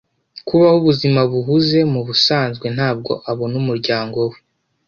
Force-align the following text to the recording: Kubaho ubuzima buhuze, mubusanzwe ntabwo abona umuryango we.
Kubaho 0.47 0.77
ubuzima 0.81 1.19
buhuze, 1.31 1.79
mubusanzwe 1.93 2.67
ntabwo 2.75 3.11
abona 3.31 3.55
umuryango 3.61 4.19
we. 4.29 4.37